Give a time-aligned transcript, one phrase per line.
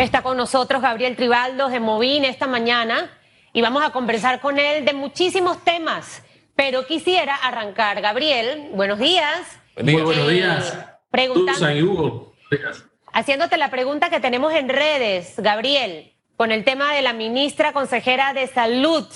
[0.00, 3.10] Está con nosotros Gabriel Tribaldo de Movin esta mañana
[3.52, 6.22] y vamos a conversar con él de muchísimos temas.
[6.56, 9.60] Pero quisiera arrancar, Gabriel, buenos días.
[9.76, 10.74] Muy buenos días.
[11.10, 12.34] Preguntando, Hugo.
[13.12, 18.32] Haciéndote la pregunta que tenemos en redes, Gabriel, con el tema de la ministra consejera
[18.32, 19.06] de Salud,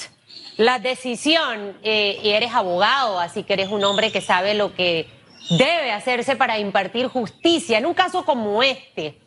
[0.59, 5.09] la decisión, eh, y eres abogado, así que eres un hombre que sabe lo que
[5.48, 9.23] debe hacerse para impartir justicia en un caso como este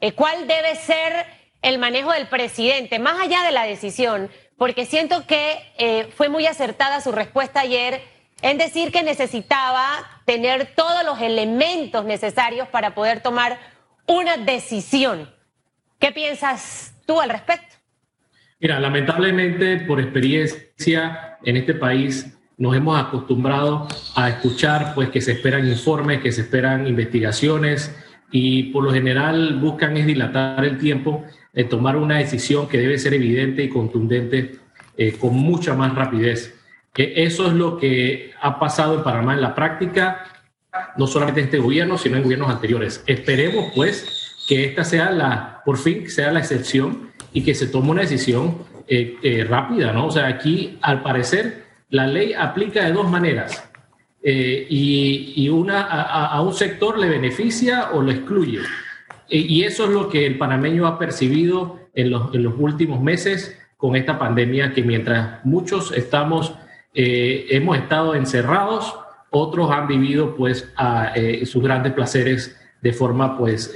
[0.00, 1.26] eh, cuál debe ser
[1.62, 6.46] el manejo del presidente, más allá de la decisión, porque siento que eh, fue muy
[6.46, 8.02] acertada su respuesta ayer
[8.42, 9.82] en decir que necesitaba
[10.24, 13.58] tener todos los elementos necesarios para poder tomar
[14.06, 15.30] una decisión.
[15.98, 17.76] ¿Qué piensas tú al respecto?
[18.60, 22.26] Mira, lamentablemente por experiencia en este país
[22.58, 27.94] nos hemos acostumbrado a escuchar pues que se esperan informes, que se esperan investigaciones,
[28.30, 32.98] y por lo general buscan es dilatar el tiempo, de tomar una decisión que debe
[32.98, 34.56] ser evidente y contundente
[34.96, 36.54] eh, con mucha más rapidez.
[36.94, 40.24] eso es lo que ha pasado en Panamá en la práctica,
[40.96, 43.02] no solamente en este gobierno, sino en gobiernos anteriores.
[43.06, 47.90] Esperemos pues que esta sea la, por fin, sea la excepción y que se tome
[47.90, 50.06] una decisión eh, eh, rápida, ¿no?
[50.06, 53.68] O sea, aquí al parecer la ley aplica de dos maneras.
[54.28, 58.58] Eh, y, una, a, un sector le beneficia o lo excluye.
[59.28, 63.00] Eh, y eso es lo que el panameño ha percibido en los, en los últimos
[63.00, 66.54] meses con esta pandemia, que mientras muchos estamos,
[66.92, 68.96] eh, hemos estado encerrados,
[69.30, 71.12] otros han vivido pues a,
[71.44, 73.72] sus grandes placeres de forma pues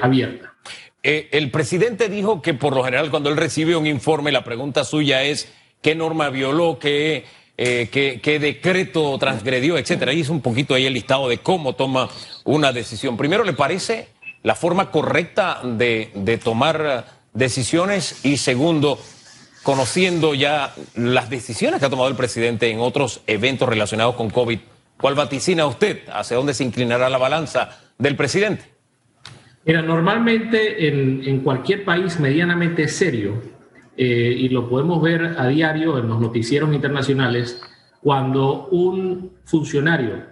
[0.00, 0.54] abierta.
[1.02, 5.24] el presidente dijo que por lo general cuando él recibe un informe, la pregunta suya
[5.24, 5.52] es
[5.82, 7.24] qué norma violó, qué
[7.60, 10.12] eh, qué, decreto transgredió, etcétera.
[10.12, 12.08] Ahí es un poquito ahí el listado de cómo toma
[12.44, 13.16] una decisión.
[13.16, 14.06] Primero, ¿le parece
[14.44, 18.24] la forma correcta de, tomar decisiones?
[18.24, 19.00] Y segundo,
[19.64, 24.60] conociendo ya las decisiones que ha tomado el presidente en otros eventos relacionados con COVID,
[24.96, 26.02] ¿cuál vaticina usted?
[26.12, 28.66] ¿Hacia dónde se inclinará la balanza del presidente?
[29.64, 33.57] Mira, normalmente en, en cualquier país medianamente serio,
[33.98, 37.60] eh, y lo podemos ver a diario en los noticieros internacionales,
[38.00, 40.24] cuando un funcionario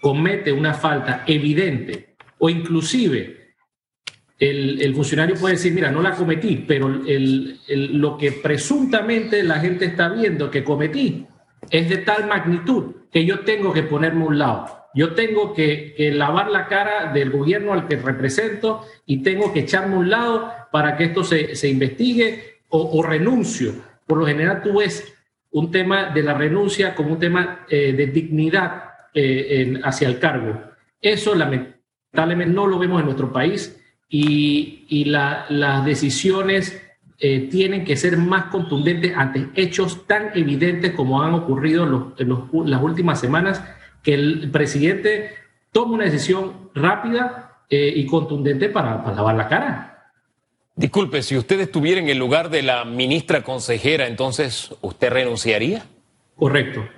[0.00, 3.54] comete una falta evidente o inclusive
[4.38, 10.08] el, funcionario puede decir, mira, no la cometí, pero lo que presuntamente la gente está
[10.08, 11.26] viendo que cometí
[11.70, 14.66] es de tal magnitud que yo tengo que ponerme a un lado.
[14.94, 19.94] Yo tengo que, lavar la cara del gobierno al que represento y tengo que echarme
[19.94, 23.74] a un lado para que esto se, se investigue o, renuncio.
[24.06, 25.14] Por lo general tú ves
[25.50, 28.84] un tema de la renuncia como un tema eh, de dignidad
[29.14, 30.58] eh, hacia el cargo.
[31.00, 33.78] Eso lamentablemente no lo vemos en nuestro país
[34.08, 36.80] y, las decisiones
[37.18, 42.82] eh, tienen que ser más contundentes ante hechos tan evidentes como han ocurrido en, las
[42.82, 43.62] últimas semanas,
[44.02, 45.30] que el presidente
[45.72, 49.91] tome una decisión rápida y contundente para lavar la cara.
[50.74, 55.84] Disculpe, si usted estuviera en el lugar de la ministra consejera, entonces usted renunciaría.
[56.36, 56.88] Correcto,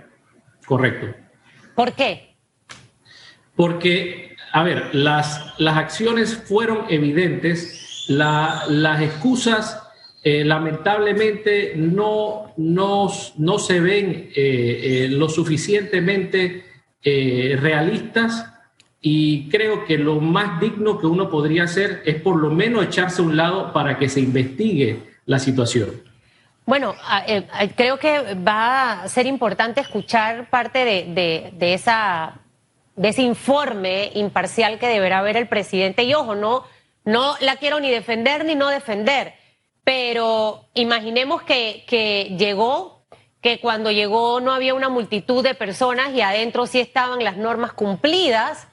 [0.64, 1.08] correcto.
[1.74, 2.36] ¿Por qué?
[3.56, 9.84] Porque, a ver, las, las acciones fueron evidentes, las excusas
[10.26, 16.64] eh, lamentablemente no, no, no, se ven eh, eh, lo suficientemente
[17.04, 18.53] realistas
[19.06, 23.20] y creo que lo más digno que uno podría hacer es por lo menos echarse
[23.20, 25.90] a un lado para que se investigue la situación.
[26.64, 26.94] Bueno,
[27.26, 27.44] eh,
[27.76, 32.40] creo que va a ser importante escuchar parte de, de, esa,
[32.96, 36.04] de ese informe imparcial que deberá ver el presidente.
[36.04, 36.64] Y ojo, no,
[37.04, 39.34] no la quiero ni defender ni no defender,
[39.84, 43.04] pero imaginemos que, que llegó,
[43.42, 47.74] que cuando llegó no había una multitud de personas y adentro sí estaban las normas
[47.74, 48.68] cumplidas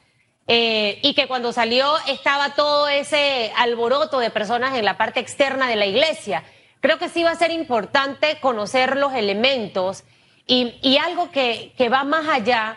[0.54, 5.70] eh, y que cuando salió estaba todo ese alboroto de personas en la parte externa
[5.70, 6.44] de la iglesia.
[6.82, 10.04] Creo que sí va a ser importante conocer los elementos
[10.46, 12.76] y, algo que, que va más allá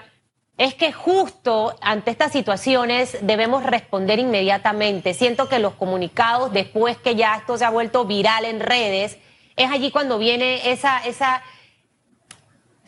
[0.56, 5.12] es que justo ante estas situaciones debemos responder inmediatamente.
[5.12, 9.18] Siento que los comunicados, después que ya esto se ha vuelto viral en redes,
[9.56, 11.42] es allí cuando viene esa, esa,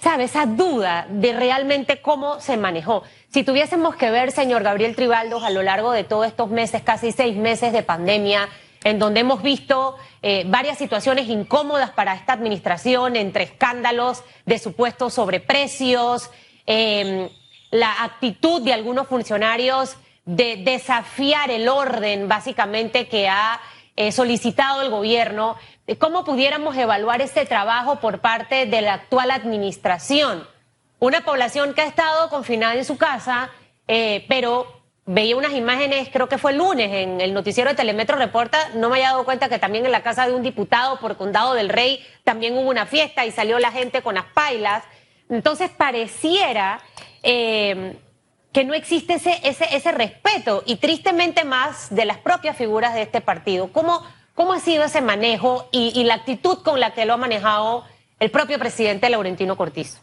[0.01, 0.25] ¿sabe?
[0.25, 3.03] Esa duda de realmente cómo se manejó.
[3.29, 7.13] Si tuviésemos que ver, señor Gabriel Tribaldos, a lo largo de todos estos meses, casi
[7.13, 8.49] seis meses de pandemia,
[8.85, 15.15] en donde hemos visto eh, varias situaciones incómodas para esta administración, entre escándalos de supuestos
[15.15, 16.31] sobreprecios,
[16.67, 17.31] eh,
[17.71, 23.61] la actitud de algunos funcionarios de desafiar el orden, básicamente, que ha
[23.97, 25.57] eh, solicitado el gobierno,
[25.95, 30.47] cómo pudiéramos evaluar este trabajo por parte de la actual administración.
[30.99, 33.51] Una población que ha estado confinada en su casa,
[33.87, 38.17] eh, pero veía unas imágenes, creo que fue el lunes, en el noticiero de Telemetro
[38.17, 41.17] Reporta, no me había dado cuenta que también en la casa de un diputado por
[41.17, 44.83] Condado del Rey también hubo una fiesta y salió la gente con las pailas.
[45.29, 46.81] Entonces pareciera
[47.23, 47.97] eh,
[48.53, 53.03] que no existe ese, ese, ese respeto y tristemente más de las propias figuras de
[53.03, 53.71] este partido.
[53.73, 54.03] ¿Cómo,
[54.37, 57.85] cómo ha sido ese manejo y, y la actitud con la que lo ha manejado
[58.21, 59.99] el propio presidente Laurentino Cortizo?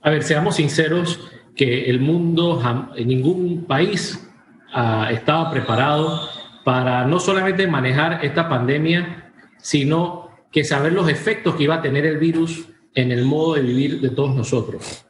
[0.00, 1.20] A ver, seamos sinceros
[1.54, 2.62] que el mundo,
[2.96, 4.26] ningún país
[4.74, 6.28] uh, estaba preparado
[6.64, 12.06] para no solamente manejar esta pandemia, sino que saber los efectos que iba a tener
[12.06, 15.06] el virus en el modo de vivir de todos nosotros.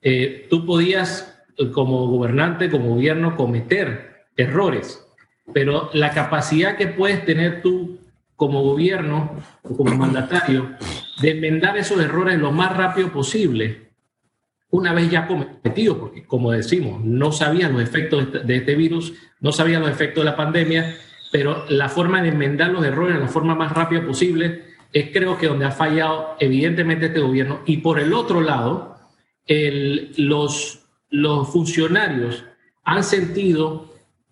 [0.00, 1.42] Eh, tú podías
[1.72, 5.04] como gobernante, como gobierno, cometer errores,
[5.52, 7.98] pero la capacidad que puedes tener tú
[8.36, 10.76] como gobierno o como mandatario
[11.20, 13.88] de enmendar esos errores lo más rápido posible,
[14.70, 19.50] una vez ya cometido, porque como decimos, no sabían los efectos de este virus, no
[19.50, 20.94] sabían los efectos de la pandemia,
[21.32, 25.36] pero la forma de enmendar los errores de la forma más rápida posible es creo
[25.36, 27.60] que donde ha fallado evidentemente este gobierno.
[27.66, 28.96] Y por el otro lado,
[30.16, 32.44] los los funcionarios
[32.84, 33.87] han sentido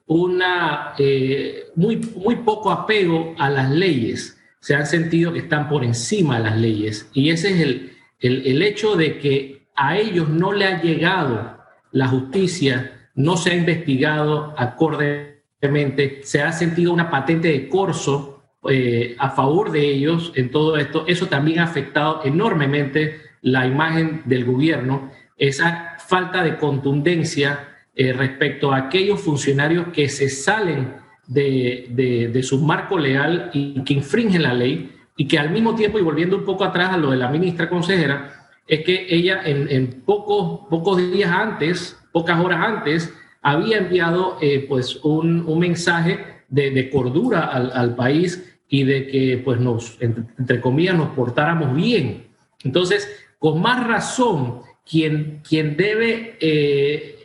[0.07, 5.85] una eh, muy, muy poco apego a las leyes, se han sentido que están por
[5.85, 7.11] encima de las leyes.
[7.13, 11.59] Y ese es el, el, el hecho de que a ellos no le ha llegado
[11.93, 18.37] la justicia, no se ha investigado acordemente, se ha sentido una patente de corso
[18.69, 21.05] eh, a favor de ellos en todo esto.
[21.07, 25.11] Eso también ha afectado enormemente la imagen del gobierno.
[25.37, 30.95] Esa falta de contundencia eh, respecto a aquellos funcionarios que se salen
[31.27, 31.87] de,
[32.33, 36.03] de, su marco legal y que infringen la ley y que al mismo tiempo, y
[36.03, 40.03] volviendo un poco atrás a lo de la ministra consejera, es que ella en, en
[40.03, 43.13] pocos, pocos días antes, pocas horas antes,
[43.43, 49.61] había enviado eh, pues un, un, mensaje de, cordura al, país y de que pues
[49.61, 52.27] nos, entre comillas, nos portáramos bien.
[52.65, 53.09] Entonces,
[53.39, 57.16] con más razón, quien, quien debe, eh,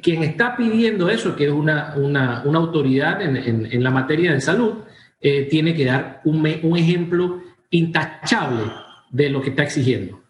[0.00, 4.32] quien está pidiendo eso, que es una, una, una autoridad en, en, en, la materia
[4.32, 4.84] de salud,
[5.20, 8.64] eh, tiene que dar un, un, ejemplo intachable
[9.10, 10.20] de lo que está exigiendo.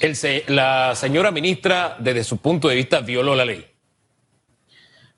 [0.00, 0.14] El,
[0.54, 3.66] la señora ministra, desde su punto de vista, violó la ley.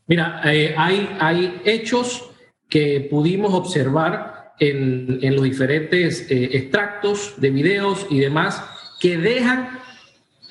[0.06, 2.30] Mira, eh, hay, hay hechos
[2.68, 8.64] que pudimos observar en, en los diferentes eh, extractos de videos y demás
[9.00, 9.81] que dejan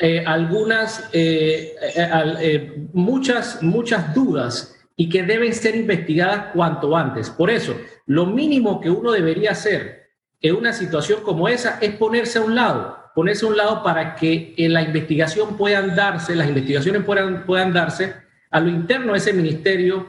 [0.03, 2.09] eh, algunas, eh, eh,
[2.41, 7.29] eh, muchas, muchas dudas y que deben ser investigadas cuanto antes.
[7.29, 10.09] Por eso, lo mínimo que uno debería hacer
[10.41, 14.15] en una situación como esa es ponerse a un lado, ponerse a un lado para
[14.15, 18.15] que la investigación puedan darse, las investigaciones puedan, puedan darse
[18.49, 20.07] a lo interno de ese ministerio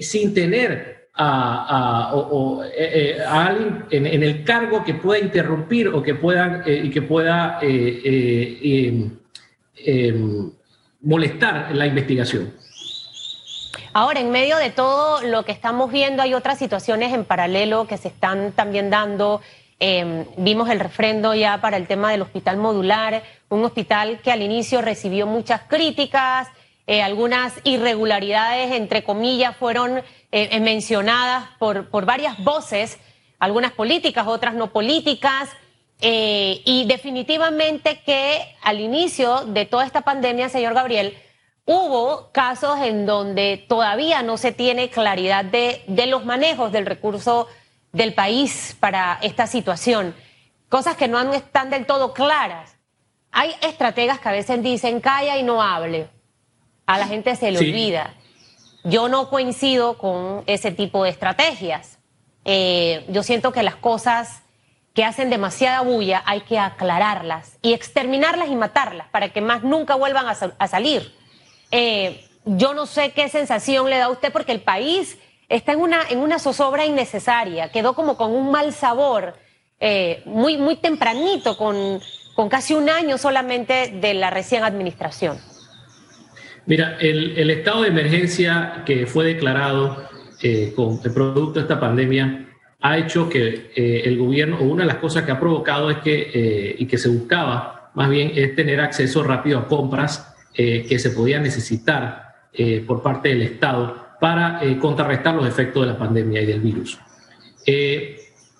[0.00, 5.88] sin tener a, a, o, eh, a alguien en, en, el cargo que pueda interrumpir
[5.88, 9.10] o que pueda, eh, que pueda eh,
[11.02, 12.54] molestar la investigación.
[13.92, 17.98] Ahora, en medio de todo lo que estamos viendo, hay otras situaciones en paralelo que
[17.98, 19.42] se están también dando.
[19.78, 24.42] Eh, vimos el refrendo ya para el tema del hospital modular, un hospital que al
[24.42, 26.48] inicio recibió muchas críticas,
[26.86, 32.98] eh, algunas irregularidades, entre comillas, fueron eh, mencionadas por, por varias voces,
[33.38, 35.48] algunas políticas, otras no políticas.
[36.02, 41.16] Eh, y definitivamente que al inicio de toda esta pandemia, señor Gabriel,
[41.66, 47.48] hubo casos en donde todavía no se tiene claridad de, de los manejos del recurso
[47.92, 50.14] del país para esta situación.
[50.68, 52.76] Cosas que no están del todo claras.
[53.32, 56.08] Hay estrategas que a veces dicen calla y no hable.
[56.90, 57.68] A la gente se le sí.
[57.68, 58.14] olvida.
[58.82, 61.98] Yo no coincido con ese tipo de estrategias.
[62.44, 64.42] Eh, yo siento que las cosas
[64.92, 69.94] que hacen demasiada bulla hay que aclararlas y exterminarlas y matarlas para que más nunca
[69.94, 71.14] vuelvan a, a salir.
[71.70, 75.16] Eh, yo no sé qué sensación le da a usted porque el país
[75.48, 79.36] está en una, en una zozobra innecesaria, quedó como con un mal sabor
[79.78, 82.00] eh, muy, muy tempranito, con,
[82.34, 85.38] con casi un año solamente de la recién administración.
[86.70, 90.04] Mira, el, estado de emergencia que fue declarado
[90.40, 92.46] eh, con el producto de esta pandemia
[92.80, 95.98] ha hecho que eh, el gobierno, o una de las cosas que ha provocado es
[95.98, 100.98] que, eh, y que se buscaba más bien, es tener acceso rápido a compras que
[100.98, 102.34] se podían necesitar
[102.86, 107.00] por parte del Estado para contrarrestar los efectos de la pandemia y del virus.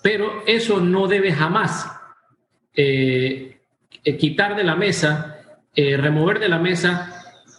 [0.01, 1.85] pero eso no debe jamás
[4.19, 5.37] quitar de la mesa,
[5.75, 7.10] remover de la mesa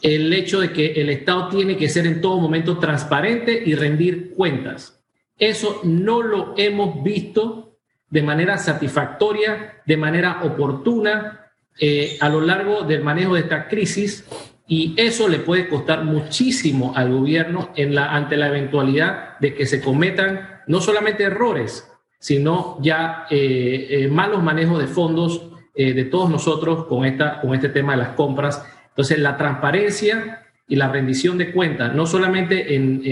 [0.03, 4.33] el hecho de que el Estado tiene que ser en todo momento transparente y rendir
[4.35, 5.01] cuentas.
[5.39, 7.79] Eso no lo hemos visto
[8.11, 14.27] de manera satisfactoria, de manera oportuna eh, a lo largo del manejo de esta crisis
[14.67, 19.67] y eso le puede costar muchísimo al gobierno en la, ante la eventualidad de que
[19.67, 26.29] se cometan no solamente errores, sino ya eh, eh, malos manejos de fondos de todos
[26.29, 31.39] nosotros con, esta, con este tema de las compras entonces, la transparencia y la rendición
[31.39, 33.03] de cuentas, no solamente en,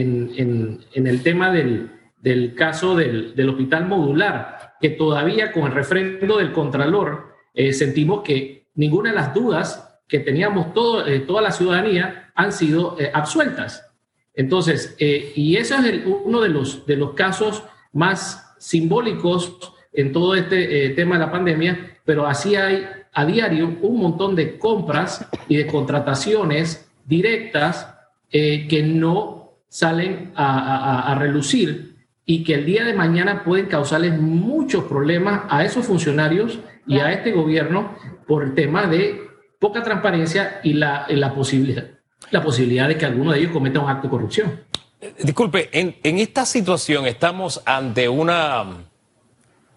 [0.94, 7.72] el tema del, caso del, hospital modular, que todavía con el refrendo del Contralor eh,
[7.72, 12.96] sentimos que ninguna de las dudas que teníamos todo, eh, toda la ciudadanía han sido
[12.98, 13.86] eh, absueltas.
[14.34, 20.90] Entonces, y ese es uno de los, de los casos más simbólicos en todo este
[20.90, 25.66] tema de la pandemia, pero así hay a diario un montón de compras y de
[25.66, 27.94] contrataciones directas
[28.30, 34.84] eh, que no salen a, relucir y que el día de mañana pueden causarles muchos
[34.84, 37.94] problemas a esos funcionarios y a este gobierno
[38.26, 39.20] por el tema de
[39.58, 41.86] poca transparencia y la, la, posibilidad,
[42.30, 44.60] la posibilidad de que alguno de ellos cometa un acto de corrupción.
[45.22, 48.89] Disculpe, en, en esta situación estamos ante una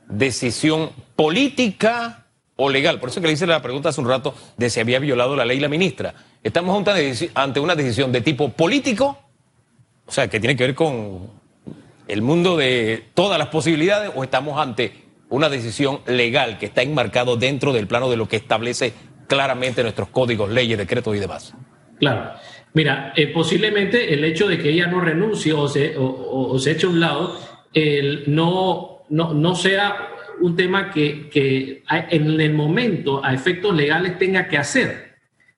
[0.07, 2.99] decisión política o legal.
[2.99, 5.45] Por eso que le hice la pregunta hace un rato de si había violado la
[5.45, 6.13] ley la ministra.
[6.43, 6.75] Estamos
[7.35, 9.17] ante una decisión de tipo político,
[10.05, 11.29] o sea, que tiene que ver con
[12.07, 17.37] el mundo de todas las posibilidades, o estamos ante una decisión legal que está enmarcado
[17.37, 18.93] dentro del plano de lo que establece
[19.27, 21.53] claramente nuestros códigos, leyes, decretos y demás.
[21.97, 22.33] Claro.
[22.73, 26.87] Mira, eh, posiblemente el hecho de que ella no renuncie o se, o, se eche
[26.87, 27.39] a un lado,
[27.73, 30.09] el no, no, no sea
[30.41, 35.13] un tema que, en el momento a efectos legales tenga que hacer.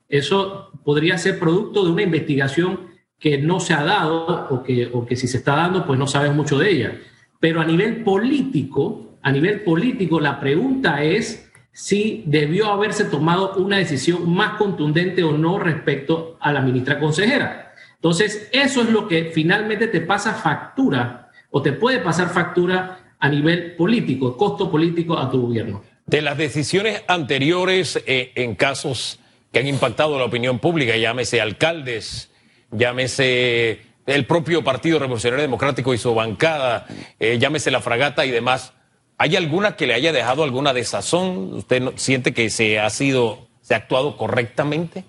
[0.10, 5.06] Eso podría ser producto de una investigación que no se ha dado o que, o
[5.06, 6.98] que si se está dando, pues no sabes mucho de ella.
[7.40, 13.78] Pero a nivel político, a nivel político, la pregunta es si debió haberse tomado una
[13.78, 17.74] decisión más contundente o no respecto a la ministra consejera.
[17.96, 23.30] Entonces, eso es lo que finalmente te pasa factura o te puede pasar factura a
[23.30, 25.82] nivel político, costo político a tu gobierno.
[26.06, 29.20] De las decisiones anteriores eh, en casos
[29.52, 32.32] que han impactado la opinión pública, llámese alcaldes,
[32.70, 36.86] llámese el propio Partido Revolucionario Democrático y su bancada,
[37.20, 38.74] eh, llámese la fragata y demás,
[39.18, 41.56] ¿hay alguna que le haya dejado alguna desazón?
[41.56, 45.04] ¿Usted siente que se ha sido, se ha actuado correctamente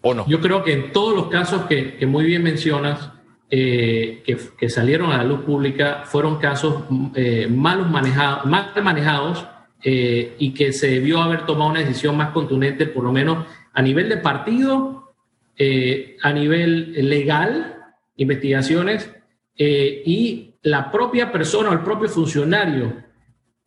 [0.00, 0.26] o no?
[0.26, 3.12] Yo creo que en todos los casos que muy bien mencionas,
[3.48, 4.24] eh,
[4.58, 6.82] que, salieron a la luz pública fueron casos
[7.14, 9.46] eh, malos manejados, mal manejados
[9.84, 13.82] eh, y que se debió haber tomado una decisión más contundente, por lo menos a
[13.82, 15.14] nivel de partido,
[16.22, 17.76] a nivel legal,
[18.16, 19.10] investigaciones,
[19.56, 23.04] y la propia persona o el propio funcionario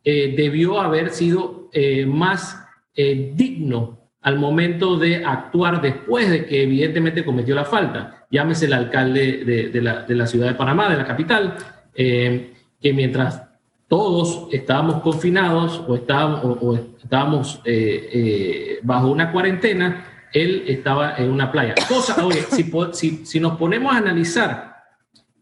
[0.04, 1.70] debió haber sido
[2.06, 2.64] más
[2.96, 8.26] digno al momento de actuar después de que evidentemente cometió la falta.
[8.30, 11.56] Llámese el alcalde de, la, ciudad de Panamá, de la capital,
[11.94, 13.42] eh, que mientras
[13.88, 21.74] todos estábamos confinados o estábamos, eh, eh, bajo una cuarentena, él estaba en una playa.
[21.88, 22.44] Cosa, oye,
[22.92, 24.76] si, nos ponemos a analizar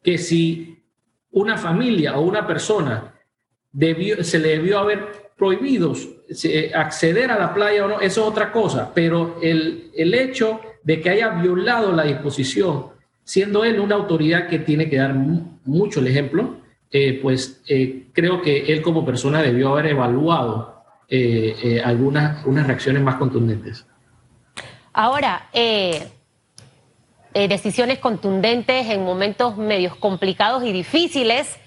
[0.03, 0.83] que si
[1.31, 3.13] una familia o una persona
[4.23, 6.18] se le debió haber prohibido eh,
[6.75, 11.01] acceder a la playa o no, eso es otra cosa, pero el, el hecho de
[11.01, 12.87] que haya violado la disposición,
[13.25, 16.57] siendo él una autoridad que tiene que dar mucho el ejemplo,
[16.91, 20.77] eh, pues eh, creo que él como persona debió haber evaluado
[21.85, 23.87] algunas unas reacciones más contundentes.
[24.93, 25.49] Ahora,
[27.33, 31.59] decisiones contundentes en momentos medios complicados y difíciles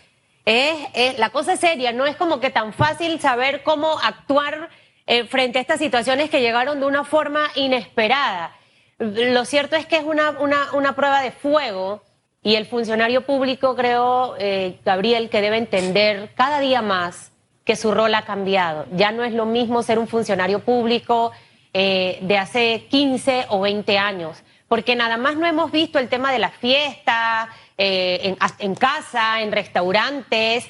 [0.45, 4.69] es, la cosa es seria, no es como que tan fácil saber cómo actuar
[5.07, 8.55] eh, frente a estas situaciones que llegaron de una forma inesperada.
[8.98, 10.38] Lo cierto es que es una,
[10.74, 12.03] una, prueba de fuego
[12.43, 17.31] y el funcionario público, creo, eh, Gabriel, que debe entender cada día más
[17.65, 18.86] que su rol ha cambiado.
[18.91, 21.31] Ya no es lo mismo ser un funcionario público
[21.74, 26.31] eh, de hace 15 o 20 años, porque nada más no hemos visto el tema
[26.31, 27.50] de la fiesta,
[27.83, 30.67] eh, en, casa, en restaurantes,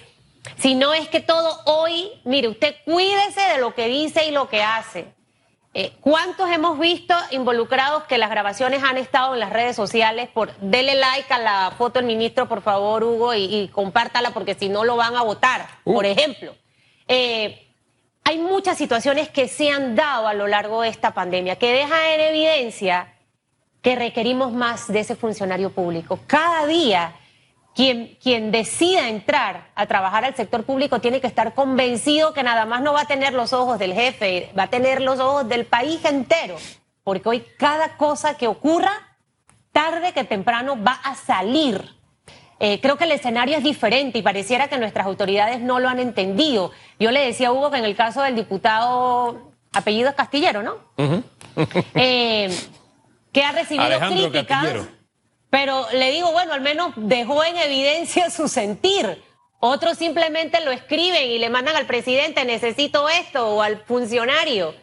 [0.57, 4.63] sino es que todo hoy, mire, usted cuídese de lo que dice y lo que
[4.63, 5.13] hace.
[5.73, 10.55] Eh, ¿Cuántos hemos visto involucrados que las grabaciones han estado en las redes sociales por
[10.59, 14.85] dele like a la foto del ministro, por favor, Hugo, y, compártala porque si no
[14.85, 15.93] lo van a votar, uh.
[15.93, 16.55] por ejemplo?
[17.09, 17.67] Eh,
[18.23, 22.05] hay muchas situaciones que se han dado a lo largo de esta pandemia que dejan
[22.13, 23.13] en evidencia
[23.81, 26.19] que requerimos más de ese funcionario público.
[26.27, 27.15] Cada día
[27.73, 32.65] quien, quien decida entrar a trabajar al sector público tiene que estar convencido que nada
[32.65, 35.65] más no va a tener los ojos del jefe, va a tener los ojos del
[35.65, 36.57] país entero,
[37.03, 38.91] porque hoy cada cosa que ocurra,
[39.71, 41.95] tarde que temprano, va a salir.
[42.59, 45.99] Eh, creo que el escenario es diferente y pareciera que nuestras autoridades no lo han
[45.99, 46.71] entendido.
[46.99, 50.75] Yo le decía a Hugo que en el caso del diputado, apellido es Castillero, ¿no?
[51.95, 52.55] Eh,
[53.31, 54.87] que ha recibido críticas.
[55.49, 59.21] Pero le digo, bueno, al menos dejó en evidencia su sentir.
[59.59, 64.73] Otros simplemente lo escriben y le mandan al presidente, necesito esto, o al funcionario.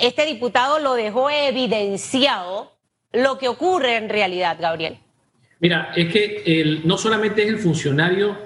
[0.00, 2.72] Este diputado lo dejó evidenciado
[3.12, 4.98] lo que ocurre en realidad, Gabriel.
[5.60, 8.36] Mira, es que no solamente es el funcionario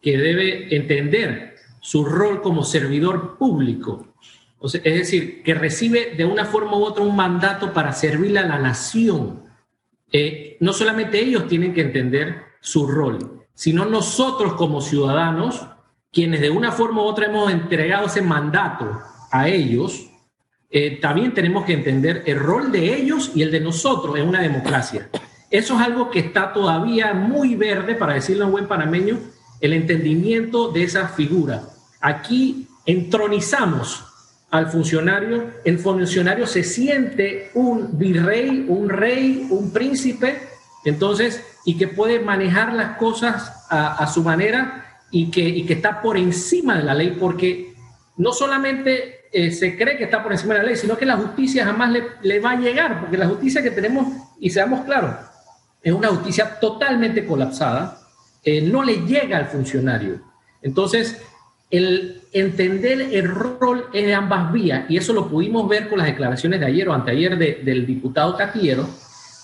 [0.00, 4.14] que debe entender su rol como servidor público,
[4.62, 8.58] es decir, que recibe de una forma u otra un mandato para servirle a la
[8.58, 9.44] nación
[10.16, 15.66] eh, no solamente ellos tienen que entender su rol, sino nosotros como ciudadanos,
[16.12, 18.96] quienes de una forma u otra hemos entregado ese mandato
[19.32, 20.08] a ellos,
[20.70, 24.40] eh, también tenemos que entender el rol de ellos y el de nosotros en una
[24.40, 25.10] democracia.
[25.50, 29.18] Eso es algo que está todavía muy verde, para decirlo en buen panameño,
[29.60, 31.64] el entendimiento de esa figura.
[32.00, 34.04] Aquí entronizamos
[34.54, 40.42] al funcionario, el funcionario se siente un virrey, un rey, un príncipe,
[40.84, 46.76] entonces, y que puede manejar las cosas a, su manera y que, está por encima
[46.76, 47.74] de la ley, porque
[48.16, 51.16] no solamente eh, se cree que está por encima de la ley, sino que la
[51.16, 54.06] justicia jamás le, le va a llegar, porque la justicia que tenemos,
[54.38, 55.16] y seamos claros,
[55.82, 57.98] es una justicia totalmente colapsada,
[58.44, 60.20] eh, no le llega al funcionario.
[60.62, 61.20] Entonces,
[61.70, 66.60] el entender el rol en ambas vías, y eso lo pudimos ver con las declaraciones
[66.60, 68.88] de ayer o anteayer del diputado Taquiero,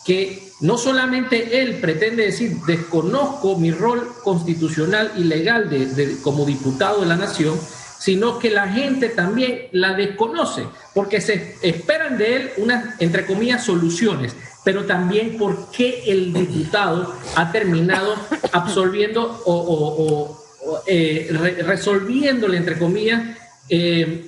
[0.04, 7.00] que no solamente él pretende decir, desconozco mi rol constitucional y legal de, como diputado
[7.00, 7.59] de la nación,
[7.98, 13.64] sino que la gente también la desconoce, porque se esperan de él unas, entre comillas,
[13.64, 18.14] soluciones, pero también porque el diputado ha terminado
[18.52, 20.40] absolviendo o
[20.87, 21.28] eh,
[21.64, 23.22] resolviéndole, entre comillas,
[23.68, 24.26] eh,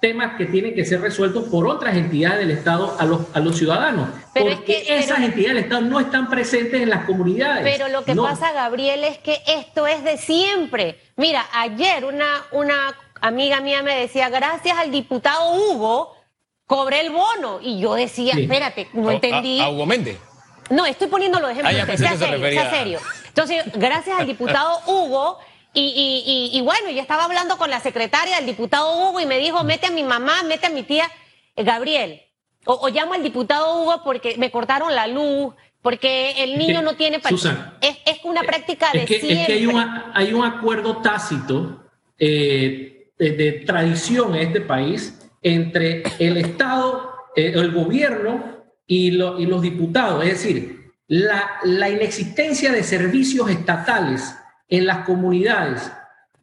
[0.00, 3.56] temas que tienen que ser resueltos por otras entidades del Estado a los, a los
[3.56, 4.10] ciudadanos.
[4.34, 7.62] porque esas entidades del Estado no están presentes en las comunidades.
[7.64, 10.98] Pero lo que pasa, Gabriel, es que esto es de siempre.
[11.16, 16.14] Mira, ayer una, una amiga mía me decía, gracias al diputado Hugo,
[16.66, 17.60] cobré el bono.
[17.62, 19.58] Y yo decía, espérate, no entendí.
[19.60, 20.18] ¿A, Hugo Méndez?
[20.68, 21.74] No, estoy poniendo los ejemplos.
[21.74, 23.00] Ah, sea, serio, serio.
[23.28, 25.38] Entonces, gracias al diputado Hugo
[25.74, 29.64] y, y, bueno, yo estaba hablando con la secretaria del diputado Hugo y me dijo,
[29.64, 31.10] mete a mi mamá, mete a mi tía
[31.56, 32.22] eh, Gabriel.
[32.66, 37.20] O, llamo al diputado Hugo porque me cortaron la luz, porque el niño no tiene...
[37.28, 39.68] Susan, es, es una práctica de que, Es que hay,
[40.14, 41.84] hay un acuerdo tácito
[42.18, 49.60] eh, de, tradición en este país entre el Estado, eh, el gobierno y, y, los
[49.60, 50.24] diputados.
[50.24, 54.34] Es decir, la, la inexistencia de servicios estatales
[54.68, 55.92] en las comunidades,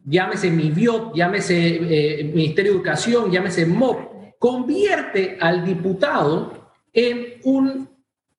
[0.05, 7.89] llámese MIVIOT, llámese eh, Ministerio de Educación, llámese MOP, convierte al diputado en un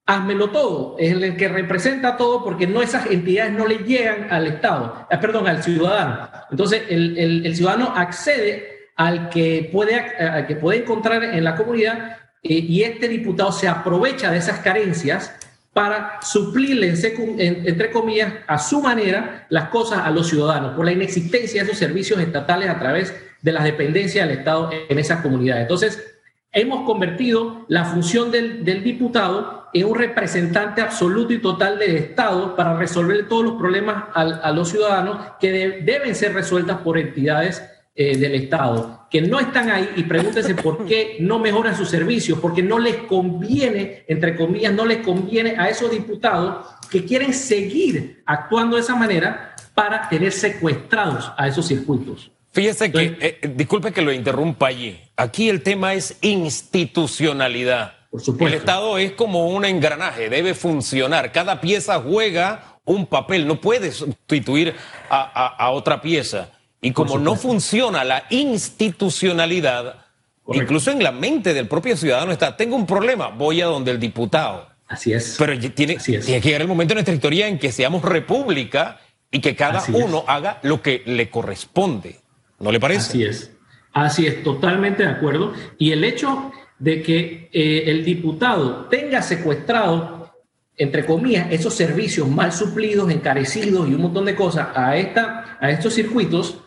[0.04, 4.46] házmelo todo, es el que representa todo porque no esas entidades no le llegan al
[4.46, 6.28] Estado, eh, perdón, al ciudadano.
[6.50, 12.54] Entonces el, ciudadano accede al que puede, al que puede encontrar en la comunidad eh,
[12.54, 15.34] y este diputado se aprovecha de esas carencias
[15.72, 16.94] para suplirle,
[17.38, 21.78] entre comillas, a su manera las cosas a los ciudadanos, por la inexistencia de esos
[21.78, 25.62] servicios estatales a través de las dependencias del Estado en esas comunidades.
[25.62, 26.12] Entonces,
[26.52, 32.76] hemos convertido la función del, diputado en un representante absoluto y total del Estado para
[32.76, 37.62] resolver todos los problemas a, los ciudadanos que deben ser resueltas por entidades
[37.94, 42.38] eh, del Estado, que no están ahí y pregúntense por qué no mejoran sus servicios,
[42.40, 48.22] porque no les conviene, entre comillas, no les conviene a esos diputados que quieren seguir
[48.24, 52.30] actuando de esa manera para tener secuestrados a esos circuitos.
[52.52, 57.92] Fíjese que, eh, disculpe que lo interrumpa allí, aquí el tema es institucionalidad.
[58.10, 58.46] Por supuesto.
[58.46, 63.92] El Estado es como un engranaje, debe funcionar, cada pieza juega un papel, no puede
[63.92, 64.74] sustituir
[65.10, 66.48] a otra pieza.
[66.82, 70.02] Y como no funciona la institucionalidad,
[70.48, 74.00] Incluso en la mente del propio ciudadano está, tengo un problema, voy a donde el
[74.00, 74.68] diputado.
[74.88, 75.36] Así es.
[75.38, 79.40] Pero tiene, tiene que llegar el momento en nuestra historia en que seamos república y
[79.40, 82.20] que cada uno haga lo que le corresponde.
[82.58, 83.00] ¿No le parece?
[83.00, 83.52] Así es.
[83.92, 85.52] Así es, totalmente de acuerdo.
[85.78, 90.32] Y el hecho de que eh, el diputado tenga secuestrado,
[90.76, 95.70] entre comillas, esos servicios mal suplidos, encarecidos y un montón de cosas a, esta, a
[95.70, 96.58] estos circuitos,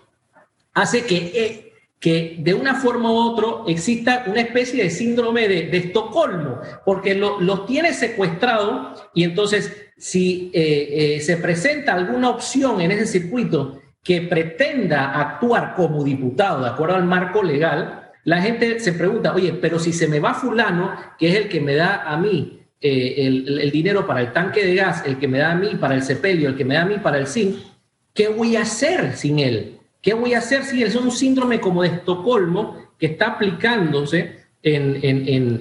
[0.75, 5.75] hace que, eh, que de una forma u otra exista una especie de síndrome de,
[5.75, 13.07] Estocolmo, porque los tiene secuestrados y entonces si eh, se presenta alguna opción en ese
[13.07, 19.33] circuito que pretenda actuar como diputado de acuerdo al marco legal, la gente se pregunta,
[19.33, 22.59] oye, pero si se me va fulano, que es el que me da a mí
[22.81, 25.95] eh, el, dinero para el tanque de gas, el que me da a mí para
[25.95, 27.55] el sepelio, el que me da a mí para el zinc,
[28.13, 29.74] ¿qué voy a hacer sin él?
[30.05, 30.83] ¿Qué voy a hacer él?
[30.83, 34.99] Es un síndrome como de Estocolmo que está aplicándose en,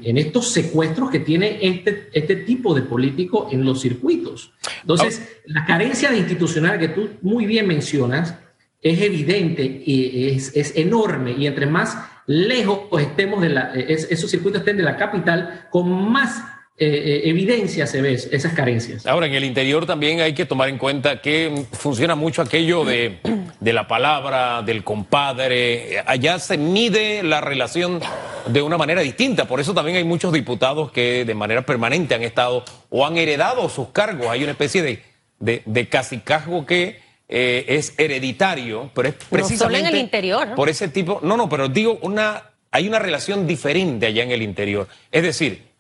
[0.04, 4.52] en, estos secuestros que tiene este, este tipo de político en los circuitos.
[4.83, 8.35] Entonces, la carencia de institucional que tú muy bien mencionas
[8.83, 14.61] es evidente y es, es enorme y entre más lejos estemos de la, esos circuitos
[14.61, 16.44] estén de la capital, con más
[16.76, 19.06] eh, eh, evidencia se ve esas carencias.
[19.06, 23.20] Ahora, en el interior también hay que tomar en cuenta que funciona mucho aquello de,
[23.60, 26.02] de, la palabra, del compadre.
[26.04, 28.00] Allá se mide la relación
[28.48, 29.46] de una manera distinta.
[29.46, 33.68] Por eso también hay muchos diputados que de manera permanente han estado o han heredado
[33.68, 34.26] sus cargos.
[34.26, 35.00] Hay una especie de,
[35.38, 39.82] de, de casicazgo que eh, es hereditario, pero es precisamente.
[39.82, 40.54] No en el interior.
[40.56, 41.20] Por ese tipo.
[41.22, 44.88] No, no, pero digo, una, hay una relación diferente allá en el interior.
[45.12, 45.73] Es decir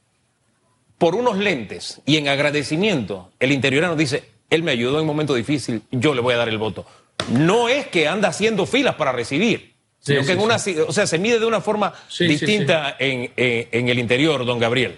[1.04, 5.34] por unos lentes y en agradecimiento, el interiorano dice, él me ayudó en un momento
[5.34, 6.86] difícil, yo le voy a dar el voto.
[7.30, 11.18] No es que anda haciendo filas para recibir, sino que en una, o sea, se
[11.18, 14.94] mide de una forma distinta en, el interior, don Gabriel.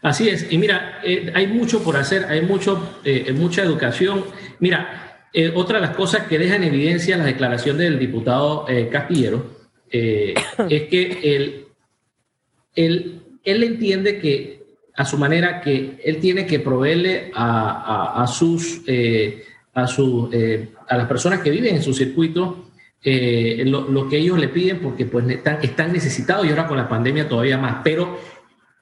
[0.00, 4.26] Así es, y mira, eh, hay mucho por hacer, hay mucho, eh, mucha educación.
[4.60, 9.56] Mira, eh, otra de las cosas que deja en evidencia la declaración del diputado Castillero
[9.90, 11.66] es que él,
[12.76, 14.55] él, él entiende que
[14.96, 20.70] a su manera que él tiene que proveerle a, a, sus, eh, a, su, eh,
[20.88, 22.66] a las personas que viven en su circuito
[23.08, 26.88] eh, lo, que ellos le piden porque pues están, están necesitados y ahora con la
[26.88, 27.76] pandemia todavía más.
[27.84, 28.18] Pero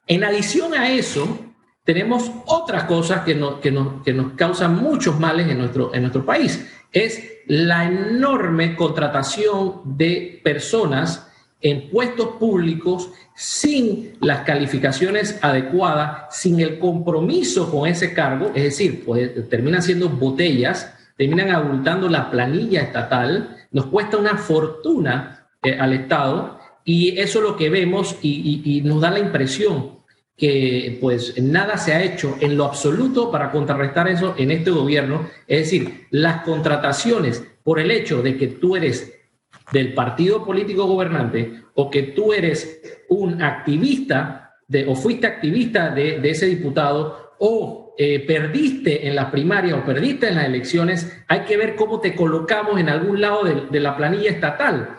[0.07, 5.19] en adición a eso, tenemos otras cosas que nos, que nos, que nos causan muchos
[5.19, 6.65] males en nuestro, en nuestro país.
[6.91, 11.31] Es la enorme contratación de personas
[11.65, 19.03] en puestos públicos sin las calificaciones adecuadas, sin el compromiso con ese cargo, es decir,
[19.03, 25.93] pues, terminan siendo botellas, terminan abultando la planilla estatal, nos cuesta una fortuna eh, al
[25.93, 29.95] Estado y eso es lo que vemos y, y nos da la impresión
[30.37, 35.27] que pues nada se ha hecho en lo absoluto para contrarrestar eso en este gobierno,
[35.47, 39.15] es decir, las contrataciones por el hecho de que tú eres
[39.71, 46.19] del partido político gobernante o que tú eres un activista de, o fuiste activista de,
[46.29, 51.57] ese diputado o eh, perdiste en las primarias o perdiste en las elecciones, hay que
[51.57, 54.97] ver cómo te colocamos en algún lado de, la planilla estatal.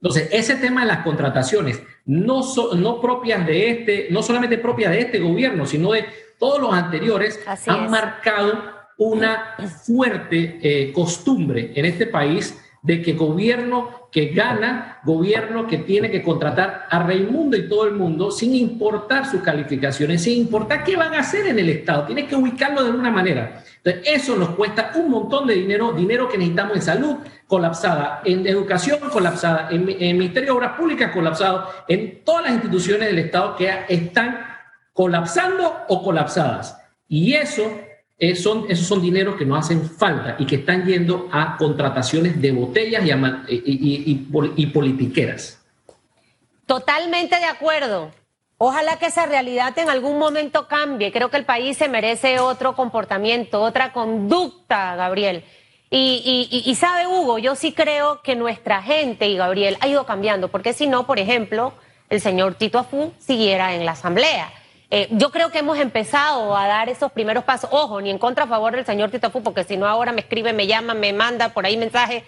[0.00, 2.42] Entonces, ese tema de las contrataciones, no,
[2.76, 6.06] no propias de este, no solamente propias de este gobierno, sino de
[6.38, 9.56] todos los anteriores, han marcado una
[9.86, 16.22] fuerte eh, costumbre en este país de que gobierno que gana, gobierno que tiene que
[16.22, 21.14] contratar a Raimundo y todo el mundo sin importar sus calificaciones, sin importar qué van
[21.14, 23.62] a hacer en el Estado, tiene que ubicarlo de alguna manera.
[23.82, 28.46] Entonces, eso nos cuesta un montón de dinero, dinero que necesitamos en salud colapsada, en
[28.46, 33.70] educación colapsada, en Ministerio de Obras Públicas colapsado, en todas las instituciones del Estado que
[33.88, 34.46] están
[34.92, 36.76] colapsando o colapsadas.
[37.08, 37.62] Y eso
[38.34, 42.50] son, esos son dineros que no hacen falta y que están yendo a contrataciones de
[42.52, 43.04] botellas
[43.48, 44.24] y,
[44.56, 45.60] y, politiqueras.
[46.66, 48.10] Totalmente de acuerdo.
[48.60, 51.12] Ojalá que esa realidad en algún momento cambie.
[51.12, 55.44] Creo que el país se merece otro comportamiento, otra conducta, Gabriel.
[55.90, 60.48] Y, y, sabe, Hugo, yo sí creo que nuestra gente y Gabriel ha ido cambiando,
[60.48, 61.72] porque si no, por ejemplo,
[62.10, 64.52] el señor Tito Afú siguiera en la asamblea.
[64.90, 67.68] Eh, yo creo que hemos empezado a dar esos primeros pasos.
[67.72, 70.20] Ojo, ni en contra a favor del señor Tito Fu, porque si no ahora me
[70.20, 72.24] escribe, me llama, me manda por ahí mensaje,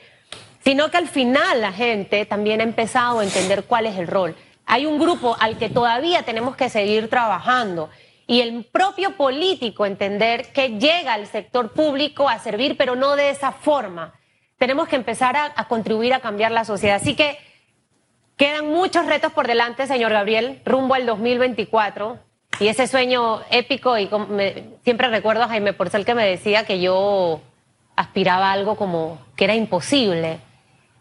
[0.63, 4.37] sino que al final la gente también ha empezado a entender cuál es el rol.
[4.67, 7.89] Hay un grupo al que todavía tenemos que seguir trabajando
[8.27, 13.31] y el propio político entender que llega al sector público a servir, pero no de
[13.31, 14.15] esa forma.
[14.59, 16.97] Tenemos que empezar a contribuir a cambiar la sociedad.
[16.97, 17.39] Así que
[18.41, 22.19] Quedan muchos retos por delante, señor Gabriel, rumbo al 2024.
[22.59, 24.09] Y ese sueño épico, y
[24.83, 27.41] siempre recuerdo a Jaime Porcel que me decía que yo
[27.97, 30.39] aspiraba a algo como que era imposible.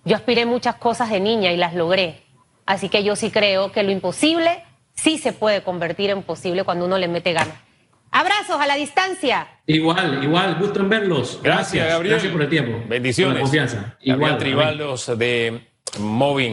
[0.05, 2.21] Yo aspiré muchas cosas de niña y las logré.
[2.65, 6.85] Así que yo sí creo que lo imposible sí se puede convertir en posible cuando
[6.85, 7.55] uno le mete ganas.
[8.11, 9.47] Abrazos a la distancia.
[9.67, 11.39] Igual, igual, gusto en verlos.
[11.43, 12.13] Gracias, Gabriel.
[12.13, 12.83] Gracias por el tiempo.
[12.87, 13.33] Bendiciones.
[13.33, 13.97] Por la confianza.
[14.01, 14.37] Igual.
[14.37, 15.67] Tribaldos de
[15.99, 16.51] Moving.